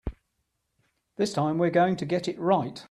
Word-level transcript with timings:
This 1.17 1.31
time 1.31 1.59
we're 1.59 1.69
going 1.69 1.95
to 1.97 2.05
get 2.07 2.27
it 2.27 2.39
right. 2.39 2.79